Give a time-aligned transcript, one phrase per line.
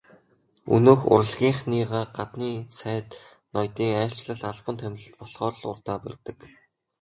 [0.75, 3.07] Өнөөх урлагийнхныгаа гаднын сайд
[3.53, 6.37] ноёдын айлчлал, албан томилолт болохоор л урдаа барьдаг.